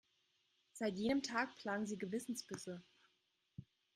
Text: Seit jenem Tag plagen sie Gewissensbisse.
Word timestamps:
Seit 0.73 0.95
jenem 0.97 1.21
Tag 1.21 1.55
plagen 1.57 1.85
sie 1.85 1.99
Gewissensbisse. 1.99 2.81